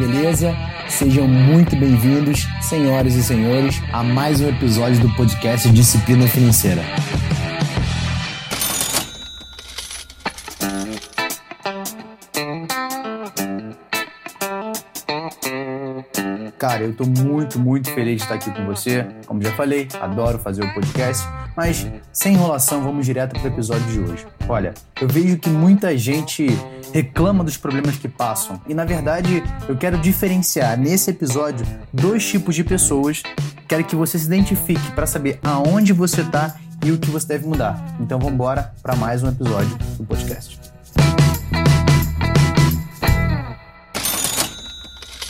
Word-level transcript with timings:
beleza? 0.00 0.56
Sejam 0.88 1.28
muito 1.28 1.76
bem-vindos, 1.76 2.46
senhoras 2.62 3.14
e 3.14 3.22
senhores, 3.22 3.82
a 3.92 4.02
mais 4.02 4.40
um 4.40 4.48
episódio 4.48 4.98
do 4.98 5.14
podcast 5.14 5.68
Disciplina 5.68 6.26
Financeira. 6.26 6.82
Cara, 16.58 16.84
eu 16.84 16.94
tô 16.94 17.04
muito, 17.04 17.58
muito 17.58 17.90
feliz 17.90 18.16
de 18.16 18.22
estar 18.22 18.36
aqui 18.36 18.50
com 18.50 18.64
você. 18.64 19.06
Como 19.26 19.42
já 19.42 19.52
falei, 19.52 19.86
adoro 20.00 20.38
fazer 20.38 20.64
o 20.64 20.72
podcast. 20.72 21.26
Mas, 21.54 21.86
sem 22.10 22.34
enrolação, 22.34 22.82
vamos 22.82 23.04
direto 23.04 23.38
para 23.38 23.44
o 23.44 23.52
episódio 23.52 23.86
de 23.86 24.00
hoje. 24.00 24.26
Olha, 24.48 24.72
eu 25.00 25.08
vejo 25.08 25.36
que 25.38 25.50
muita 25.50 25.96
gente 25.96 26.46
reclama 26.92 27.44
dos 27.44 27.56
problemas 27.56 27.96
que 27.96 28.08
passam. 28.08 28.60
E, 28.66 28.74
na 28.74 28.84
verdade, 28.84 29.42
eu 29.68 29.76
quero 29.76 29.98
diferenciar 29.98 30.78
nesse 30.78 31.10
episódio 31.10 31.66
dois 31.92 32.26
tipos 32.26 32.54
de 32.54 32.64
pessoas. 32.64 33.22
Quero 33.68 33.84
que 33.84 33.96
você 33.96 34.18
se 34.18 34.26
identifique 34.26 34.90
para 34.92 35.06
saber 35.06 35.38
aonde 35.42 35.92
você 35.92 36.22
está 36.22 36.56
e 36.84 36.90
o 36.90 36.98
que 36.98 37.10
você 37.10 37.26
deve 37.26 37.46
mudar. 37.46 37.96
Então, 38.00 38.18
vamos 38.18 38.34
embora 38.34 38.74
para 38.82 38.96
mais 38.96 39.22
um 39.22 39.28
episódio 39.28 39.76
do 39.96 40.04
podcast. 40.04 40.58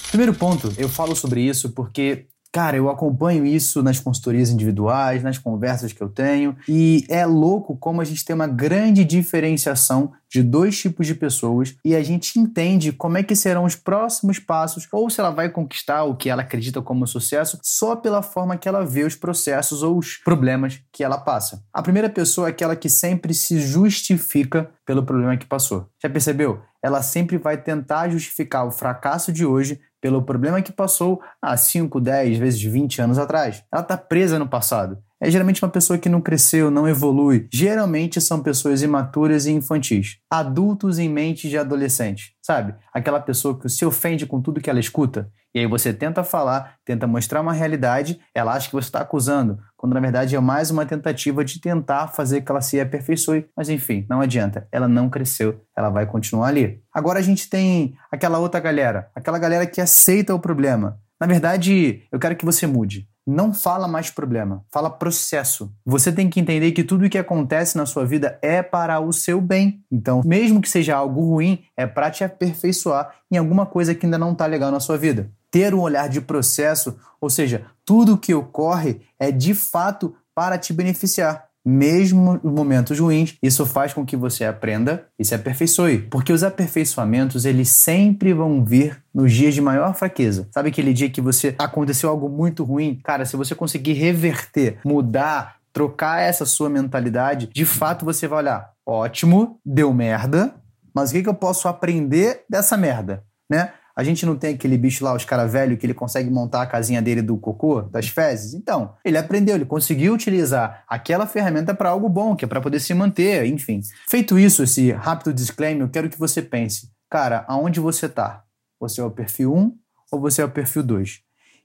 Primeiro 0.09 0.35
ponto, 0.35 0.73
eu 0.77 0.89
falo 0.89 1.15
sobre 1.15 1.41
isso 1.41 1.71
porque 1.71 2.27
Cara, 2.53 2.77
eu 2.77 2.91
acompanho 2.91 3.47
isso 3.47 3.81
nas 3.81 4.01
consultorias 4.01 4.51
individuais, 4.51 5.23
nas 5.23 5.39
conversas 5.39 5.93
que 5.93 6.03
eu 6.03 6.09
tenho, 6.09 6.57
e 6.69 7.05
é 7.09 7.25
louco 7.25 7.77
como 7.77 8.01
a 8.01 8.05
gente 8.05 8.25
tem 8.25 8.35
uma 8.35 8.49
grande 8.49 9.05
diferenciação 9.05 10.13
de 10.29 10.43
dois 10.43 10.79
tipos 10.79 11.07
de 11.07 11.15
pessoas 11.15 11.77
e 11.85 11.95
a 11.95 12.03
gente 12.03 12.39
entende 12.39 12.93
como 12.93 13.19
é 13.19 13.23
que 13.23 13.35
serão 13.35 13.65
os 13.65 13.75
próximos 13.75 14.39
passos 14.39 14.87
ou 14.93 15.11
se 15.11 15.21
ela 15.21 15.31
vai 15.31 15.49
conquistar 15.49 16.05
o 16.05 16.17
que 16.17 16.31
ela 16.31 16.43
acredita 16.43 16.81
como 16.81 17.07
sucesso 17.07 17.59
só 17.63 17.97
pela 17.97 18.23
forma 18.23 18.57
que 18.57 18.69
ela 18.69 18.87
vê 18.87 19.03
os 19.03 19.17
processos 19.17 19.83
ou 19.83 19.99
os 19.99 20.17
problemas 20.19 20.81
que 20.93 21.03
ela 21.03 21.19
passa. 21.19 21.65
A 21.73 21.83
primeira 21.83 22.09
pessoa 22.09 22.47
é 22.47 22.51
aquela 22.51 22.77
que 22.77 22.89
sempre 22.89 23.35
se 23.35 23.61
justifica 23.61 24.71
pelo 24.87 25.05
problema 25.05 25.37
que 25.37 25.47
passou. 25.47 25.89
Já 26.01 26.09
percebeu? 26.09 26.61
Ela 26.83 27.03
sempre 27.03 27.37
vai 27.37 27.57
tentar 27.59 28.09
justificar 28.09 28.67
o 28.67 28.71
fracasso 28.71 29.33
de 29.33 29.45
hoje 29.45 29.81
pelo 30.01 30.23
problema 30.23 30.63
que 30.63 30.73
passou 30.73 31.21
há 31.41 31.57
5, 31.57 32.01
10, 32.01 32.39
vezes 32.39 32.63
20 32.63 33.03
anos 33.03 33.19
atrás. 33.19 33.65
Ela 33.71 33.83
está 33.83 33.97
presa 33.97 34.39
no 34.39 34.49
passado. 34.49 35.03
É 35.23 35.31
geralmente 35.31 35.63
uma 35.63 35.71
pessoa 35.71 35.99
que 35.99 36.09
não 36.09 36.21
cresceu, 36.21 36.71
não 36.71 36.89
evolui. 36.89 37.47
Geralmente 37.53 38.21
são 38.23 38.43
pessoas 38.43 38.81
imaturas 38.81 39.45
e 39.45 39.53
infantis. 39.53 40.17
Adultos 40.31 40.99
em 40.99 41.11
mente 41.11 41.49
de 41.49 41.59
adolescente. 41.59 42.35
Sabe? 42.41 42.75
Aquela 42.93 43.21
pessoa 43.21 43.59
que 43.59 43.69
se 43.69 43.85
ofende 43.85 44.25
com 44.25 44.41
tudo 44.41 44.61
que 44.61 44.71
ela 44.71 44.81
escuta. 44.81 45.31
E 45.55 45.59
aí 45.59 45.67
você 45.67 45.93
tenta 45.93 46.23
falar, 46.23 46.77
tenta 46.85 47.07
mostrar 47.07 47.41
uma 47.41 47.53
realidade, 47.53 48.21
ela 48.33 48.55
acha 48.55 48.69
que 48.69 48.75
você 48.75 48.87
está 48.87 49.01
acusando, 49.01 49.59
quando 49.77 49.95
na 49.95 50.01
verdade 50.01 50.37
é 50.37 50.41
mais 50.41 50.71
uma 50.71 50.87
tentativa 50.87 51.45
de 51.45 51.61
tentar 51.61 52.07
fazer 52.07 52.43
que 52.43 52.51
ela 52.53 52.61
se 52.61 52.81
aperfeiçoe. 52.81 53.47
Mas 53.57 53.69
enfim, 53.69 54.07
não 54.09 54.21
adianta, 54.21 54.69
ela 54.71 54.87
não 54.87 55.11
cresceu, 55.11 55.61
ela 55.77 55.91
vai 55.91 56.07
continuar 56.07 56.47
ali. 56.49 56.81
Agora 56.95 57.19
a 57.19 57.23
gente 57.23 57.51
tem 57.51 57.95
aquela 58.13 58.39
outra 58.39 58.61
galera, 58.61 59.11
aquela 59.15 59.41
galera 59.41 59.67
que 59.67 59.81
aceita 59.81 60.35
o 60.35 60.41
problema. 60.41 61.01
Na 61.21 61.27
verdade, 61.27 62.05
eu 62.11 62.19
quero 62.19 62.37
que 62.37 62.45
você 62.45 62.67
mude. 62.67 63.10
Não 63.27 63.53
fala 63.53 63.87
mais 63.87 64.11
problema, 64.11 64.65
fala 64.71 64.91
processo. 64.91 65.73
Você 65.85 66.11
tem 66.11 66.29
que 66.29 66.41
entender 66.41 66.73
que 66.73 66.83
tudo 66.83 67.05
o 67.05 67.11
que 67.11 67.19
acontece 67.19 67.77
na 67.77 67.87
sua 67.87 68.05
vida 68.05 68.39
é 68.43 68.63
para 68.63 68.99
o 69.01 69.13
seu 69.13 69.41
bem. 69.41 69.85
Então, 69.91 70.23
mesmo 70.25 70.61
que 70.61 70.69
seja 70.69 70.97
algo 70.97 71.21
ruim, 71.21 71.63
é 71.77 71.87
para 71.87 72.11
te 72.11 72.25
aperfeiçoar 72.25 73.15
em 73.31 73.37
alguma 73.37 73.67
coisa 73.67 73.95
que 73.95 74.07
ainda 74.07 74.19
não 74.19 74.33
está 74.33 74.47
legal 74.47 74.71
na 74.71 74.81
sua 74.81 74.97
vida 74.97 75.31
ter 75.51 75.75
um 75.75 75.81
olhar 75.81 76.09
de 76.09 76.21
processo, 76.21 76.97
ou 77.21 77.29
seja, 77.29 77.67
tudo 77.85 78.15
o 78.15 78.19
que 78.19 78.33
ocorre 78.33 79.01
é 79.19 79.33
de 79.33 79.53
fato 79.53 80.15
para 80.35 80.57
te 80.57 80.73
beneficiar. 80.73 81.50
Mesmo 81.65 82.41
nos 82.43 82.53
momentos 82.53 82.99
ruins, 82.99 83.37
isso 83.43 83.67
faz 83.67 83.93
com 83.93 84.05
que 84.05 84.17
você 84.17 84.45
aprenda 84.45 85.07
e 85.19 85.25
se 85.25 85.35
aperfeiçoe. 85.35 85.99
Porque 85.99 86.33
os 86.33 86.43
aperfeiçoamentos, 86.43 87.45
eles 87.45 87.69
sempre 87.69 88.33
vão 88.33 88.65
vir 88.65 89.03
nos 89.15 89.33
dias 89.33 89.55
de 89.55 89.61
maior 89.61 89.95
fraqueza. 89.95 90.49
Sabe 90.53 90.71
aquele 90.71 90.93
dia 90.93 91.11
que 91.11 91.21
você 91.21 91.55
aconteceu 91.59 92.09
algo 92.09 92.29
muito 92.29 92.65
ruim? 92.65 93.01
Cara, 93.05 93.27
se 93.27 93.37
você 93.37 93.55
conseguir 93.55 93.93
reverter, 93.93 94.79
mudar, 94.85 95.57
trocar 95.73 96.21
essa 96.21 96.47
sua 96.47 96.71
mentalidade, 96.71 97.49
de 97.53 97.65
fato 97.65 98.05
você 98.05 98.27
vai 98.27 98.39
olhar, 98.41 98.73
ótimo, 98.87 99.61
deu 99.65 99.93
merda, 99.93 100.55
mas 100.95 101.11
o 101.11 101.13
que, 101.13 101.23
que 101.23 101.29
eu 101.29 101.35
posso 101.35 101.69
aprender 101.69 102.45
dessa 102.49 102.77
merda? 102.77 103.23
Né? 103.51 103.73
A 103.95 104.03
gente 104.03 104.25
não 104.25 104.37
tem 104.37 104.55
aquele 104.55 104.79
bicho 104.79 105.05
lá, 105.05 105.15
os 105.15 105.25
cara 105.25 105.47
velho, 105.47 105.77
que 105.77 105.87
ele 105.87 105.95
consegue 105.95 106.31
montar 106.31 106.63
a 106.63 106.67
casinha 106.67 107.03
dele 107.03 107.23
do 107.23 107.37
cocô, 107.37 107.83
das 107.83 108.09
fezes? 108.09 108.55
Então, 108.55 108.95
ele 109.05 109.19
aprendeu, 109.19 109.55
ele 109.55 109.65
conseguiu 109.65 110.15
utilizar 110.15 110.85
aquela 110.89 111.27
ferramenta 111.27 111.75
para 111.75 111.91
algo 111.91 112.09
bom, 112.09 112.35
que 112.35 112.45
é 112.45 112.49
para 112.49 112.61
poder 112.61 112.81
se 112.81 112.95
manter, 112.95 113.47
enfim. 113.47 113.81
Feito 114.09 114.39
isso, 114.39 114.63
esse 114.63 114.93
rápido 114.93 115.35
disclaimer, 115.35 115.83
eu 115.83 115.91
quero 115.91 116.09
que 116.09 116.19
você 116.19 116.41
pense, 116.41 116.91
cara, 117.11 117.45
aonde 117.49 117.81
você 117.81 118.07
está? 118.07 118.45
Você 118.79 119.01
é 119.01 119.05
o 119.05 119.11
perfil 119.11 119.55
1 119.55 119.73
ou 120.13 120.21
você 120.21 120.43
é 120.43 120.45
o 120.45 120.51
perfil 120.51 120.83
2? 120.83 121.21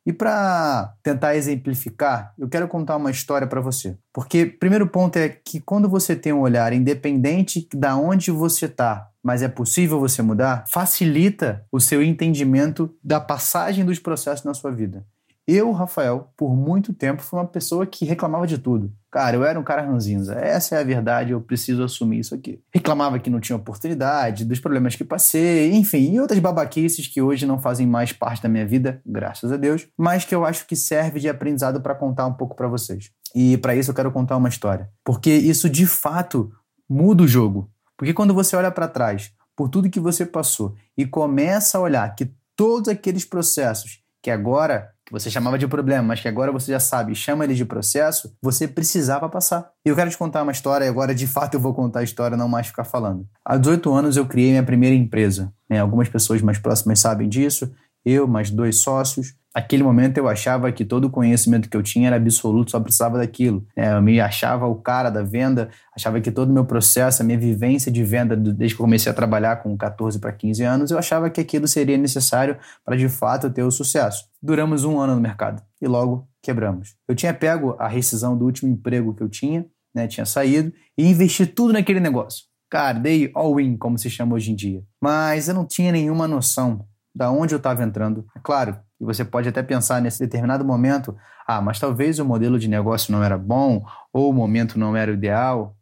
E 0.06 0.14
para 0.14 0.94
tentar 1.02 1.36
exemplificar, 1.36 2.32
eu 2.38 2.48
quero 2.48 2.68
contar 2.68 2.96
uma 2.96 3.10
história 3.10 3.48
para 3.48 3.60
você. 3.60 3.98
Porque 4.14 4.46
primeiro 4.46 4.88
ponto 4.88 5.18
é 5.18 5.30
que 5.30 5.60
quando 5.60 5.90
você 5.90 6.16
tem 6.16 6.32
um 6.32 6.42
olhar 6.42 6.72
independente 6.74 7.68
da 7.74 7.96
onde 7.96 8.30
você 8.30 8.68
está, 8.68 9.10
mas 9.26 9.42
é 9.42 9.48
possível 9.48 10.00
você 10.00 10.22
mudar, 10.22 10.66
facilita 10.72 11.66
o 11.72 11.80
seu 11.80 12.04
entendimento 12.04 12.96
da 13.04 13.20
passagem 13.20 13.84
dos 13.84 13.98
processos 13.98 14.46
na 14.46 14.54
sua 14.54 14.70
vida. 14.70 15.04
Eu, 15.48 15.72
Rafael, 15.72 16.32
por 16.38 16.56
muito 16.56 16.94
tempo 16.94 17.24
fui 17.24 17.40
uma 17.40 17.48
pessoa 17.48 17.88
que 17.88 18.06
reclamava 18.06 18.46
de 18.46 18.60
tudo. 18.60 18.94
Cara, 19.12 19.36
eu 19.36 19.44
era 19.44 19.60
um 19.60 19.64
cara 19.64 19.82
ranzinza. 19.82 20.36
Essa 20.36 20.76
é 20.76 20.80
a 20.80 20.84
verdade, 20.84 21.32
eu 21.32 21.42
preciso 21.42 21.84
assumir 21.84 22.20
isso 22.20 22.36
aqui. 22.36 22.62
Reclamava 22.72 23.18
que 23.18 23.30
não 23.32 23.40
tinha 23.40 23.56
oportunidade, 23.56 24.46
dos 24.46 24.60
problemas 24.60 24.96
que 24.96 25.04
passei, 25.04 25.74
enfim, 25.74 26.14
e 26.14 26.20
outras 26.20 26.40
babaquices 26.40 27.08
que 27.08 27.22
hoje 27.22 27.48
não 27.48 27.60
fazem 27.60 27.88
mais 27.88 28.12
parte 28.12 28.44
da 28.44 28.50
minha 28.50 28.66
vida, 28.66 29.02
graças 29.04 29.52
a 29.52 29.58
Deus, 29.58 29.88
mas 29.98 30.24
que 30.24 30.36
eu 30.36 30.46
acho 30.46 30.68
que 30.68 30.76
serve 30.76 31.20
de 31.20 31.30
aprendizado 31.30 31.82
para 31.82 31.96
contar 31.96 32.28
um 32.28 32.34
pouco 32.34 32.56
para 32.56 32.68
vocês. 32.68 33.10
E 33.34 33.58
para 33.58 33.76
isso 33.76 33.90
eu 33.90 33.96
quero 33.96 34.12
contar 34.12 34.38
uma 34.38 34.50
história, 34.50 34.90
porque 35.04 35.32
isso 35.32 35.68
de 35.68 35.88
fato 35.88 36.52
muda 36.88 37.24
o 37.24 37.28
jogo. 37.28 37.72
Porque 37.98 38.14
quando 38.14 38.34
você 38.34 38.56
olha 38.56 38.72
para 38.72 38.88
trás, 38.88 39.32
por 39.56 39.70
tudo 39.70 39.90
que 39.90 40.00
você 40.00 40.26
passou 40.26 40.76
e 40.98 41.06
começa 41.06 41.78
a 41.78 41.82
olhar 41.82 42.16
que 42.16 42.32
todos 42.56 42.90
aqueles 42.90 43.26
processos 43.26 44.00
que 44.22 44.32
agora 44.32 44.92
que 45.06 45.12
você 45.12 45.30
chamava 45.30 45.56
de 45.56 45.68
problema, 45.68 46.02
mas 46.02 46.20
que 46.20 46.28
agora 46.28 46.52
você 46.52 46.72
já 46.72 46.80
sabe 46.80 47.12
e 47.12 47.16
chama 47.16 47.44
ele 47.44 47.54
de 47.54 47.64
processo, 47.64 48.36
você 48.42 48.68
precisava 48.68 49.30
passar. 49.30 49.70
E 49.86 49.90
eu 49.90 49.96
quero 49.96 50.10
te 50.10 50.18
contar 50.18 50.42
uma 50.42 50.52
história, 50.52 50.84
e 50.84 50.88
agora 50.88 51.14
de 51.14 51.28
fato 51.28 51.54
eu 51.54 51.60
vou 51.60 51.76
contar 51.76 52.00
a 52.00 52.04
história, 52.04 52.36
não 52.36 52.48
mais 52.48 52.68
ficar 52.68 52.86
falando. 52.86 53.28
Há 53.46 53.56
18 53.56 53.94
anos 53.94 54.18
eu 54.18 54.26
criei 54.26 54.50
minha 54.50 54.64
primeira 54.64 54.96
empresa. 54.96 55.54
Né? 55.70 55.80
Algumas 55.80 56.10
pessoas 56.10 56.42
mais 56.42 56.58
próximas 56.58 57.00
sabem 57.00 57.30
disso, 57.30 57.72
eu, 58.04 58.28
mais 58.28 58.50
dois 58.50 58.78
sócios. 58.78 59.36
Naquele 59.56 59.84
momento 59.84 60.18
eu 60.18 60.28
achava 60.28 60.70
que 60.72 60.84
todo 60.84 61.06
o 61.06 61.10
conhecimento 61.10 61.70
que 61.70 61.78
eu 61.78 61.82
tinha 61.82 62.08
era 62.08 62.18
absoluto, 62.18 62.72
só 62.72 62.80
precisava 62.80 63.18
daquilo. 63.18 63.66
É, 63.74 63.94
eu 63.94 64.02
me 64.02 64.20
achava 64.20 64.68
o 64.68 64.76
cara 64.76 65.10
da 65.10 65.24
venda, 65.24 65.70
achava 65.96 66.20
que 66.20 66.30
todo 66.30 66.50
o 66.50 66.54
meu 66.54 66.66
processo, 66.66 67.22
a 67.22 67.26
minha 67.26 67.40
vivência 67.40 67.90
de 67.90 68.04
venda, 68.04 68.36
desde 68.36 68.76
que 68.76 68.82
eu 68.82 68.86
comecei 68.86 69.10
a 69.10 69.16
trabalhar 69.16 69.64
com 69.64 69.78
14 69.78 70.20
para 70.20 70.34
15 70.34 70.64
anos, 70.64 70.92
eu 70.92 71.00
achava 71.00 71.30
que 71.30 71.40
aquilo 71.40 71.70
seria 71.70 71.98
necessário 71.98 72.58
para 72.84 72.98
de 72.98 73.08
fato 73.08 73.50
ter 73.50 73.64
o 73.64 73.72
sucesso. 73.72 74.26
Duramos 74.44 74.84
um 74.84 75.00
ano 75.00 75.16
no 75.16 75.22
mercado 75.22 75.64
e 75.82 75.88
logo 75.88 76.28
quebramos. 76.44 76.96
Eu 77.08 77.16
tinha 77.16 77.34
pego 77.34 77.78
a 77.80 77.88
rescisão 77.88 78.38
do 78.38 78.44
último 78.44 78.70
emprego 78.70 79.16
que 79.16 79.24
eu 79.24 79.30
tinha, 79.30 79.66
né, 79.96 80.06
tinha 80.06 80.26
saído, 80.26 80.74
e 80.98 81.10
investi 81.10 81.46
tudo 81.46 81.72
naquele 81.72 82.02
negócio. 82.02 82.44
Cara, 82.70 83.00
dei 83.00 83.32
all-in, 83.34 83.78
como 83.78 83.98
se 83.98 84.10
chama 84.10 84.36
hoje 84.36 84.52
em 84.52 84.56
dia. 84.56 84.84
Mas 85.02 85.48
eu 85.48 85.54
não 85.54 85.66
tinha 85.66 85.94
nenhuma 85.94 86.28
noção 86.28 86.86
da 87.16 87.32
onde 87.32 87.56
eu 87.56 87.58
estava 87.58 87.84
entrando. 87.84 88.26
É 88.36 88.40
claro, 88.44 88.78
e 89.00 89.06
você 89.06 89.26
pode 89.26 89.50
até 89.50 89.62
pensar 89.62 90.02
nesse 90.02 90.20
determinado 90.20 90.64
momento, 90.64 91.16
ah, 91.48 91.62
mas 91.62 91.80
talvez 91.80 92.20
o 92.20 92.26
modelo 92.26 92.58
de 92.58 92.68
negócio 92.68 93.12
não 93.12 93.24
era 93.24 93.38
bom, 93.38 93.86
ou 94.12 94.30
o 94.30 94.34
momento 94.34 94.80
não 94.80 94.96
era 94.96 95.12
ideal. 95.12 95.76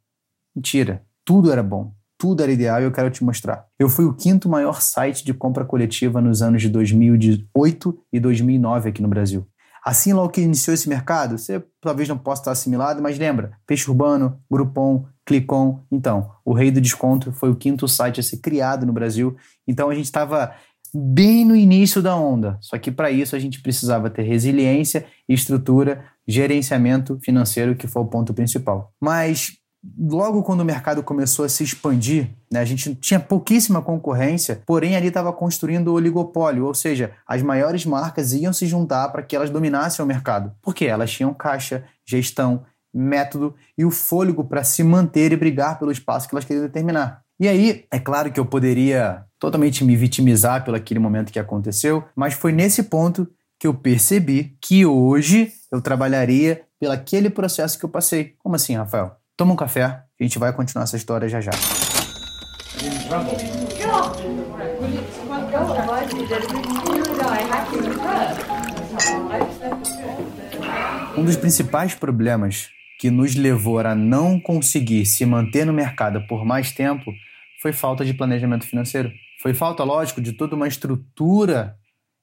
Mentira, 0.55 1.03
tudo 1.23 1.51
era 1.51 1.63
bom, 1.63 1.93
tudo 2.17 2.43
era 2.43 2.51
ideal 2.51 2.81
e 2.81 2.83
eu 2.85 2.91
quero 2.91 3.09
te 3.09 3.23
mostrar. 3.23 3.65
Eu 3.79 3.89
fui 3.89 4.05
o 4.05 4.13
quinto 4.13 4.49
maior 4.49 4.81
site 4.81 5.23
de 5.23 5.33
compra 5.33 5.65
coletiva 5.65 6.21
nos 6.21 6.41
anos 6.41 6.61
de 6.61 6.69
2008 6.69 7.99
e 8.11 8.19
2009 8.19 8.89
aqui 8.89 9.01
no 9.01 9.07
Brasil. 9.07 9.47
Assim, 9.85 10.13
logo 10.13 10.29
que 10.29 10.39
iniciou 10.39 10.73
esse 10.73 10.87
mercado, 10.87 11.37
você 11.37 11.61
talvez 11.81 12.07
não 12.07 12.17
possa 12.17 12.41
estar 12.41 12.51
assimilado, 12.51 13.01
mas 13.01 13.19
lembra, 13.19 13.51
Peixe 13.67 13.89
Urbano, 13.89 14.39
Groupon, 14.49 15.05
Clicon. 15.25 15.83
Então, 15.91 16.31
o 16.45 16.53
Rei 16.53 16.71
do 16.71 16.79
Desconto 16.79 17.33
foi 17.33 17.49
o 17.49 17.55
quinto 17.55 17.85
site 17.85 18.21
a 18.21 18.23
ser 18.23 18.37
criado 18.37 18.85
no 18.85 18.93
Brasil. 18.93 19.35
Então, 19.67 19.89
a 19.89 19.95
gente 19.95 20.05
estava 20.05 20.53
bem 20.93 21.43
no 21.43 21.55
início 21.55 22.01
da 22.01 22.15
onda. 22.15 22.57
Só 22.61 22.77
que 22.77 22.91
para 22.91 23.09
isso 23.09 23.35
a 23.35 23.39
gente 23.39 23.61
precisava 23.61 24.09
ter 24.09 24.23
resiliência, 24.23 25.05
estrutura, 25.27 26.05
gerenciamento 26.27 27.17
financeiro, 27.21 27.75
que 27.75 27.87
foi 27.87 28.01
o 28.01 28.07
ponto 28.07 28.33
principal. 28.33 28.93
Mas 29.01 29.57
logo 29.97 30.43
quando 30.43 30.61
o 30.61 30.65
mercado 30.65 31.03
começou 31.03 31.43
a 31.43 31.49
se 31.49 31.63
expandir, 31.63 32.29
né, 32.51 32.59
a 32.59 32.65
gente 32.65 32.95
tinha 32.95 33.19
pouquíssima 33.19 33.81
concorrência, 33.81 34.61
porém 34.65 34.95
ali 34.95 35.07
estava 35.07 35.33
construindo 35.33 35.89
o 35.89 35.93
oligopólio, 35.93 36.65
ou 36.65 36.73
seja, 36.73 37.11
as 37.27 37.41
maiores 37.41 37.85
marcas 37.85 38.31
iam 38.33 38.53
se 38.53 38.65
juntar 38.65 39.09
para 39.09 39.23
que 39.23 39.35
elas 39.35 39.49
dominassem 39.49 40.03
o 40.03 40.07
mercado, 40.07 40.53
porque 40.61 40.85
elas 40.85 41.11
tinham 41.11 41.33
caixa, 41.33 41.83
gestão, 42.05 42.63
método 42.93 43.55
e 43.77 43.83
o 43.83 43.91
fôlego 43.91 44.43
para 44.43 44.63
se 44.63 44.83
manter 44.83 45.31
e 45.31 45.37
brigar 45.37 45.79
pelo 45.79 45.91
espaço 45.91 46.29
que 46.29 46.35
elas 46.35 46.45
queriam 46.45 46.65
determinar. 46.65 47.22
E 47.39 47.47
aí, 47.47 47.85
é 47.91 47.99
claro 47.99 48.31
que 48.31 48.39
eu 48.39 48.45
poderia 48.45 49.23
totalmente 49.39 49.83
me 49.83 49.95
vitimizar 49.95 50.63
pelo 50.63 50.77
aquele 50.77 50.99
momento 50.99 51.31
que 51.31 51.39
aconteceu, 51.39 52.03
mas 52.15 52.33
foi 52.33 52.51
nesse 52.51 52.83
ponto 52.83 53.27
que 53.59 53.67
eu 53.67 53.73
percebi 53.73 54.55
que 54.61 54.85
hoje 54.85 55.51
eu 55.71 55.81
trabalharia 55.81 56.63
pelo 56.79 56.93
aquele 56.93 57.29
processo 57.29 57.77
que 57.79 57.85
eu 57.85 57.89
passei. 57.89 58.35
Como 58.39 58.55
assim, 58.55 58.75
Rafael? 58.75 59.15
Toma 59.35 59.53
um 59.53 59.55
café, 59.55 59.83
a 59.83 60.03
gente 60.23 60.37
vai 60.37 60.53
continuar 60.53 60.83
essa 60.83 60.97
história 60.97 61.27
já 61.27 61.41
já. 61.41 61.51
Um 71.17 71.23
dos 71.23 71.35
principais 71.35 71.95
problemas 71.95 72.69
que 73.03 73.11
nos 73.11 73.35
levou 73.35 73.79
a 73.79 73.93
não 73.93 74.39
conseguir 74.39 75.05
se 75.05 75.25
manter 75.25 75.65
no 75.65 75.73
mercado 75.73 76.25
por 76.25 76.45
mais 76.45 76.71
tempo 76.71 77.11
foi 77.61 77.73
falta 77.73 78.05
de 78.05 78.13
planejamento 78.13 78.65
financeiro. 78.65 79.11
Foi 79.41 79.53
falta, 79.53 79.83
lógico, 79.83 80.21
de 80.21 80.31
toda 80.31 80.55
uma 80.55 80.69
estrutura 80.69 81.75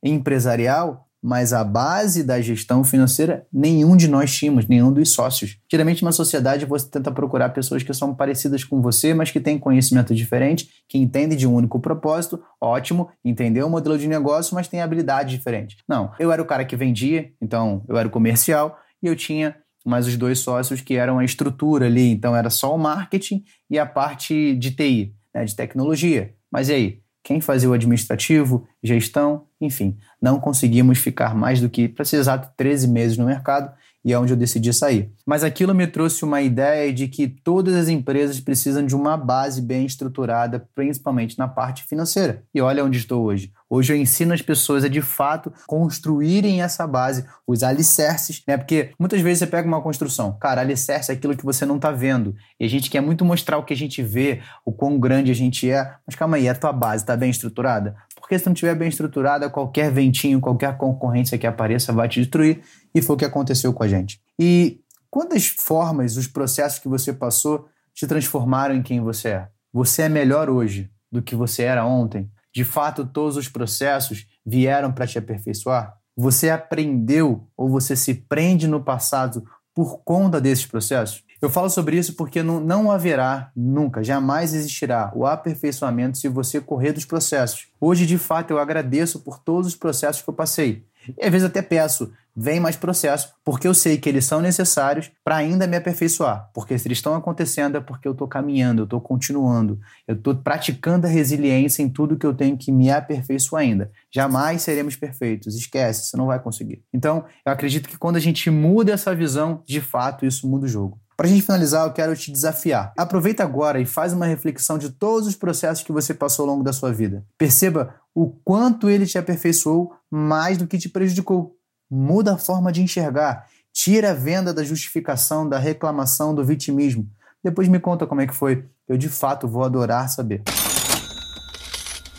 empresarial 0.02 1.06
mas 1.22 1.52
a 1.52 1.62
base 1.62 2.24
da 2.24 2.40
gestão 2.40 2.82
financeira 2.82 3.46
nenhum 3.52 3.94
de 3.94 4.08
nós 4.08 4.34
tínhamos, 4.34 4.66
nenhum 4.66 4.90
dos 4.90 5.10
sócios. 5.10 5.58
Geralmente, 5.70 6.02
numa 6.02 6.12
sociedade, 6.12 6.64
você 6.64 6.88
tenta 6.88 7.12
procurar 7.12 7.50
pessoas 7.50 7.82
que 7.82 7.92
são 7.92 8.14
parecidas 8.14 8.64
com 8.64 8.80
você, 8.80 9.12
mas 9.12 9.30
que 9.30 9.38
têm 9.38 9.58
conhecimento 9.58 10.14
diferente, 10.14 10.70
que 10.88 10.96
entendem 10.96 11.36
de 11.36 11.46
um 11.46 11.52
único 11.52 11.78
propósito, 11.78 12.42
ótimo, 12.58 13.10
entendeu 13.22 13.66
o 13.66 13.70
modelo 13.70 13.98
de 13.98 14.08
negócio, 14.08 14.54
mas 14.54 14.66
tem 14.66 14.80
habilidade 14.80 15.36
diferente. 15.36 15.76
Não, 15.86 16.10
eu 16.18 16.32
era 16.32 16.40
o 16.40 16.46
cara 16.46 16.64
que 16.64 16.74
vendia, 16.74 17.30
então 17.38 17.84
eu 17.86 17.98
era 17.98 18.08
o 18.08 18.10
comercial, 18.10 18.78
e 19.02 19.06
eu 19.06 19.14
tinha 19.14 19.54
mais 19.84 20.06
os 20.06 20.16
dois 20.16 20.38
sócios 20.38 20.80
que 20.80 20.94
eram 20.96 21.18
a 21.18 21.24
estrutura 21.24 21.86
ali, 21.86 22.10
então 22.10 22.34
era 22.36 22.50
só 22.50 22.74
o 22.74 22.78
marketing 22.78 23.44
e 23.68 23.78
a 23.78 23.86
parte 23.86 24.54
de 24.56 24.70
TI, 24.72 25.14
né, 25.34 25.44
de 25.44 25.54
tecnologia. 25.54 26.34
Mas 26.50 26.68
e 26.68 26.74
aí? 26.74 27.00
Quem 27.22 27.40
fazia 27.40 27.68
o 27.68 27.74
administrativo, 27.74 28.66
gestão, 28.82 29.46
enfim, 29.60 29.98
não 30.20 30.40
conseguimos 30.40 30.98
ficar 30.98 31.34
mais 31.34 31.60
do 31.60 31.68
que, 31.68 31.86
para 31.86 32.04
ser 32.04 32.16
exato, 32.16 32.50
13 32.56 32.88
meses 32.88 33.18
no 33.18 33.26
mercado 33.26 33.70
e 34.04 34.12
é 34.12 34.18
onde 34.18 34.32
eu 34.32 34.36
decidi 34.36 34.72
sair. 34.72 35.12
Mas 35.26 35.44
aquilo 35.44 35.74
me 35.74 35.86
trouxe 35.86 36.24
uma 36.24 36.40
ideia 36.40 36.92
de 36.92 37.08
que 37.08 37.28
todas 37.28 37.74
as 37.74 37.88
empresas 37.88 38.40
precisam 38.40 38.84
de 38.84 38.94
uma 38.94 39.16
base 39.16 39.60
bem 39.60 39.84
estruturada, 39.84 40.66
principalmente 40.74 41.38
na 41.38 41.46
parte 41.46 41.84
financeira. 41.84 42.42
E 42.54 42.60
olha 42.60 42.84
onde 42.84 42.98
estou 42.98 43.24
hoje. 43.24 43.52
Hoje 43.68 43.92
eu 43.92 43.96
ensino 43.96 44.34
as 44.34 44.42
pessoas 44.42 44.82
a 44.82 44.88
de 44.88 45.00
fato 45.00 45.52
construírem 45.66 46.60
essa 46.60 46.86
base, 46.88 47.24
os 47.46 47.62
alicerces, 47.62 48.42
né? 48.46 48.56
Porque 48.56 48.90
muitas 48.98 49.20
vezes 49.20 49.38
você 49.38 49.46
pega 49.46 49.68
uma 49.68 49.80
construção, 49.80 50.36
cara, 50.40 50.60
alicerce 50.60 51.12
é 51.12 51.14
aquilo 51.14 51.36
que 51.36 51.44
você 51.44 51.64
não 51.64 51.76
está 51.76 51.92
vendo. 51.92 52.34
E 52.58 52.64
a 52.64 52.68
gente 52.68 52.90
quer 52.90 53.00
muito 53.00 53.24
mostrar 53.24 53.58
o 53.58 53.62
que 53.62 53.72
a 53.72 53.76
gente 53.76 54.02
vê, 54.02 54.40
o 54.64 54.72
quão 54.72 54.98
grande 54.98 55.30
a 55.30 55.34
gente 55.34 55.70
é. 55.70 55.94
Mas 56.04 56.16
calma 56.16 56.36
aí, 56.36 56.48
a 56.48 56.54
tua 56.54 56.72
base 56.72 57.04
está 57.04 57.16
bem 57.16 57.30
estruturada? 57.30 57.94
Porque 58.30 58.38
se 58.38 58.46
não 58.46 58.52
estiver 58.52 58.76
bem 58.76 58.88
estruturada, 58.88 59.50
qualquer 59.50 59.90
ventinho, 59.90 60.40
qualquer 60.40 60.76
concorrência 60.76 61.36
que 61.36 61.48
apareça 61.48 61.92
vai 61.92 62.08
te 62.08 62.20
destruir. 62.20 62.62
E 62.94 63.02
foi 63.02 63.16
o 63.16 63.18
que 63.18 63.24
aconteceu 63.24 63.72
com 63.72 63.82
a 63.82 63.88
gente. 63.88 64.20
E 64.38 64.78
quantas 65.10 65.48
formas, 65.48 66.16
os 66.16 66.28
processos 66.28 66.78
que 66.78 66.86
você 66.86 67.12
passou 67.12 67.66
te 67.92 68.06
transformaram 68.06 68.76
em 68.76 68.82
quem 68.84 69.00
você 69.00 69.30
é? 69.30 69.48
Você 69.72 70.02
é 70.02 70.08
melhor 70.08 70.48
hoje 70.48 70.88
do 71.10 71.20
que 71.20 71.34
você 71.34 71.64
era 71.64 71.84
ontem? 71.84 72.30
De 72.54 72.62
fato, 72.62 73.04
todos 73.04 73.36
os 73.36 73.48
processos 73.48 74.24
vieram 74.46 74.92
para 74.92 75.08
te 75.08 75.18
aperfeiçoar? 75.18 75.96
Você 76.16 76.50
aprendeu 76.50 77.48
ou 77.56 77.68
você 77.68 77.96
se 77.96 78.14
prende 78.14 78.68
no 78.68 78.80
passado 78.80 79.44
por 79.74 80.04
conta 80.04 80.40
desses 80.40 80.66
processos? 80.66 81.24
Eu 81.40 81.48
falo 81.48 81.70
sobre 81.70 81.96
isso 81.96 82.14
porque 82.16 82.42
não, 82.42 82.60
não 82.60 82.92
haverá, 82.92 83.50
nunca, 83.56 84.04
jamais 84.04 84.52
existirá 84.52 85.10
o 85.14 85.24
aperfeiçoamento 85.24 86.18
se 86.18 86.28
você 86.28 86.60
correr 86.60 86.92
dos 86.92 87.06
processos. 87.06 87.68
Hoje, 87.80 88.04
de 88.04 88.18
fato, 88.18 88.50
eu 88.50 88.58
agradeço 88.58 89.20
por 89.20 89.38
todos 89.38 89.68
os 89.68 89.74
processos 89.74 90.20
que 90.20 90.28
eu 90.28 90.34
passei. 90.34 90.84
E 91.18 91.24
às 91.24 91.32
vezes 91.32 91.46
até 91.46 91.62
peço, 91.62 92.12
vem 92.36 92.60
mais 92.60 92.76
processo, 92.76 93.34
porque 93.42 93.66
eu 93.66 93.72
sei 93.72 93.96
que 93.96 94.08
eles 94.08 94.26
são 94.26 94.42
necessários 94.42 95.10
para 95.24 95.36
ainda 95.36 95.66
me 95.66 95.76
aperfeiçoar. 95.76 96.50
Porque 96.52 96.78
se 96.78 96.86
eles 96.86 96.98
estão 96.98 97.14
acontecendo 97.14 97.78
é 97.78 97.80
porque 97.80 98.06
eu 98.06 98.12
estou 98.12 98.28
caminhando, 98.28 98.82
eu 98.82 98.84
estou 98.84 99.00
continuando, 99.00 99.80
eu 100.06 100.14
estou 100.14 100.34
praticando 100.34 101.06
a 101.06 101.10
resiliência 101.10 101.82
em 101.82 101.88
tudo 101.88 102.18
que 102.18 102.26
eu 102.26 102.34
tenho 102.34 102.56
que 102.56 102.70
me 102.70 102.90
aperfeiçoar 102.90 103.62
ainda. 103.62 103.90
Jamais 104.10 104.60
seremos 104.60 104.94
perfeitos, 104.94 105.56
esquece, 105.56 106.06
você 106.06 106.16
não 106.18 106.26
vai 106.26 106.38
conseguir. 106.38 106.82
Então, 106.92 107.24
eu 107.46 107.52
acredito 107.52 107.88
que 107.88 107.96
quando 107.96 108.16
a 108.16 108.20
gente 108.20 108.50
muda 108.50 108.92
essa 108.92 109.14
visão, 109.14 109.62
de 109.66 109.80
fato, 109.80 110.26
isso 110.26 110.46
muda 110.46 110.66
o 110.66 110.68
jogo. 110.68 111.00
Para 111.20 111.28
a 111.28 111.30
gente 111.30 111.42
finalizar, 111.42 111.86
eu 111.86 111.92
quero 111.92 112.16
te 112.16 112.32
desafiar. 112.32 112.94
Aproveita 112.96 113.42
agora 113.42 113.78
e 113.78 113.84
faz 113.84 114.14
uma 114.14 114.24
reflexão 114.24 114.78
de 114.78 114.88
todos 114.88 115.28
os 115.28 115.36
processos 115.36 115.84
que 115.84 115.92
você 115.92 116.14
passou 116.14 116.44
ao 116.44 116.52
longo 116.52 116.64
da 116.64 116.72
sua 116.72 116.94
vida. 116.94 117.26
Perceba 117.36 117.94
o 118.14 118.30
quanto 118.42 118.88
ele 118.88 119.04
te 119.04 119.18
aperfeiçoou 119.18 119.92
mais 120.10 120.56
do 120.56 120.66
que 120.66 120.78
te 120.78 120.88
prejudicou. 120.88 121.54
Muda 121.90 122.32
a 122.32 122.38
forma 122.38 122.72
de 122.72 122.80
enxergar. 122.80 123.44
Tira 123.70 124.12
a 124.12 124.14
venda 124.14 124.54
da 124.54 124.64
justificação, 124.64 125.46
da 125.46 125.58
reclamação, 125.58 126.34
do 126.34 126.42
vitimismo. 126.42 127.06
Depois 127.44 127.68
me 127.68 127.78
conta 127.78 128.06
como 128.06 128.22
é 128.22 128.26
que 128.26 128.34
foi. 128.34 128.64
Eu 128.88 128.96
de 128.96 129.10
fato 129.10 129.46
vou 129.46 129.62
adorar 129.62 130.08
saber. 130.08 130.42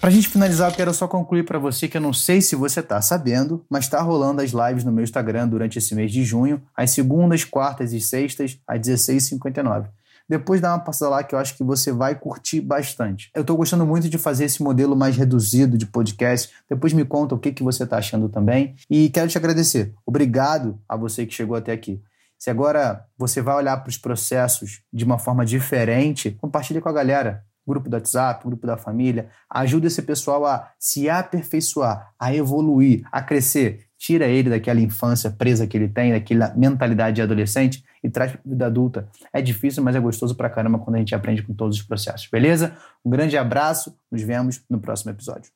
Para 0.02 0.10
a 0.10 0.14
gente 0.14 0.30
finalizar, 0.30 0.72
eu 0.72 0.76
quero 0.76 0.92
só 0.96 1.08
concluir 1.08 1.46
para 1.46 1.60
você 1.60 1.88
que 1.88 1.96
eu 1.96 2.02
não 2.02 2.12
sei 2.12 2.42
se 2.42 2.56
você 2.56 2.80
está 2.80 3.00
sabendo, 3.04 3.64
mas 3.70 3.86
está 3.86 4.02
rolando 4.02 4.42
as 4.42 4.50
lives 4.50 4.84
no 4.84 4.92
meu 4.92 5.04
Instagram 5.04 5.48
durante 5.48 5.78
esse 5.78 5.94
mês 5.94 6.12
de 6.12 6.24
junho, 6.24 6.60
às 6.76 6.90
segundas, 6.90 7.44
quartas 7.44 7.94
e 7.94 8.02
sextas, 8.02 8.58
às 8.66 8.80
16h59. 8.80 9.90
Depois 10.28 10.60
dá 10.60 10.72
uma 10.74 10.80
passada 10.80 11.12
lá 11.12 11.24
que 11.24 11.36
eu 11.36 11.40
acho 11.40 11.56
que 11.56 11.64
você 11.64 11.92
vai 11.92 12.16
curtir 12.16 12.62
bastante. 12.62 13.30
Eu 13.36 13.42
estou 13.42 13.56
gostando 13.56 13.86
muito 13.86 14.10
de 14.10 14.18
fazer 14.18 14.46
esse 14.46 14.64
modelo 14.64 14.96
mais 14.96 15.16
reduzido 15.16 15.78
de 15.78 15.86
podcast. 15.86 16.50
Depois 16.68 16.94
me 16.94 17.06
conta 17.06 17.36
o 17.36 17.40
que, 17.40 17.52
que 17.52 17.62
você 17.62 17.84
está 17.84 17.98
achando 17.98 18.28
também. 18.28 18.74
E 18.90 19.08
quero 19.12 19.30
te 19.30 19.38
agradecer. 19.38 19.94
Obrigado 20.04 20.80
a 20.90 20.98
você 20.98 21.28
que 21.28 21.34
chegou 21.36 21.56
até 21.56 21.74
aqui. 21.74 22.02
Se 22.40 22.50
agora 22.50 23.06
você 23.16 23.40
vai 23.40 23.56
olhar 23.56 23.78
para 23.78 23.92
os 23.92 24.00
processos 24.00 24.82
de 24.92 25.06
uma 25.06 25.20
forma 25.20 25.46
diferente, 25.46 26.32
compartilhe 26.32 26.82
com 26.82 26.90
a 26.90 26.94
galera 26.94 27.44
grupo 27.68 27.90
do 27.90 27.96
WhatsApp, 27.96 28.46
grupo 28.46 28.66
da 28.66 28.78
família. 28.78 29.30
Ajuda 29.50 29.88
esse 29.88 30.02
pessoal 30.02 30.46
a 30.46 30.72
se 30.80 31.10
aperfeiçoar, 31.10 32.12
a 32.20 32.34
evoluir, 32.34 33.04
a 33.12 33.22
crescer. 33.22 33.86
Tira 33.98 34.26
ele 34.26 34.50
daquela 34.50 34.80
infância 34.80 35.30
presa 35.30 35.68
que 35.68 35.78
ele 35.78 35.88
tem, 35.88 36.12
daquela 36.12 36.54
mentalidade 36.56 37.18
de 37.18 37.22
adolescente 37.22 37.84
e 38.04 38.10
traz 38.10 38.32
para 38.32 38.42
a 38.44 38.50
vida 38.50 38.66
adulta. 38.66 39.08
É 39.32 39.42
difícil, 39.42 39.84
mas 39.84 39.96
é 39.96 40.00
gostoso 40.00 40.36
pra 40.36 40.50
caramba 40.50 40.80
quando 40.80 40.96
a 40.96 41.00
gente 41.00 41.14
aprende 41.14 41.44
com 41.44 41.54
todos 41.54 41.78
os 41.78 41.84
processos, 41.84 42.28
beleza? 42.32 42.76
Um 43.06 43.10
grande 43.10 43.38
abraço, 43.38 43.96
nos 44.12 44.24
vemos 44.24 44.62
no 44.70 44.80
próximo 44.80 45.12
episódio. 45.12 45.52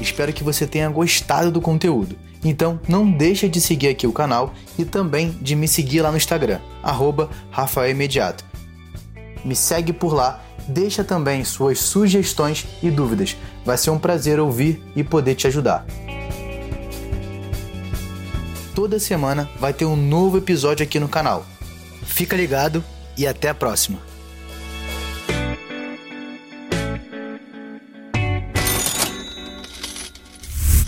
Espero 0.00 0.32
que 0.32 0.44
você 0.44 0.66
tenha 0.66 0.88
gostado 0.88 1.50
do 1.50 1.60
conteúdo. 1.60 2.16
Então 2.42 2.80
não 2.88 3.10
deixa 3.10 3.48
de 3.48 3.60
seguir 3.60 3.88
aqui 3.88 4.06
o 4.06 4.12
canal 4.12 4.54
e 4.78 4.84
também 4.84 5.30
de 5.42 5.54
me 5.54 5.68
seguir 5.68 6.00
lá 6.00 6.10
no 6.10 6.16
Instagram, 6.16 6.58
arroba 6.82 7.28
Rafael 7.50 7.90
Imediato 7.90 8.49
me 9.44 9.56
segue 9.56 9.92
por 9.92 10.12
lá, 10.12 10.42
deixa 10.68 11.02
também 11.02 11.44
suas 11.44 11.78
sugestões 11.78 12.66
e 12.82 12.90
dúvidas. 12.90 13.36
Vai 13.64 13.76
ser 13.76 13.90
um 13.90 13.98
prazer 13.98 14.38
ouvir 14.38 14.82
e 14.94 15.02
poder 15.02 15.34
te 15.34 15.46
ajudar. 15.46 15.84
Toda 18.74 18.98
semana 18.98 19.48
vai 19.58 19.72
ter 19.72 19.84
um 19.84 19.96
novo 19.96 20.38
episódio 20.38 20.84
aqui 20.84 21.00
no 21.00 21.08
canal. 21.08 21.44
Fica 22.02 22.36
ligado 22.36 22.84
e 23.16 23.26
até 23.26 23.48
a 23.48 23.54
próxima. 23.54 23.98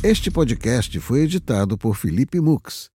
Este 0.02 0.30
podcast 0.32 0.98
foi 0.98 1.20
editado 1.20 1.78
por 1.78 1.94
Felipe 1.94 2.40
Mux 2.40 2.91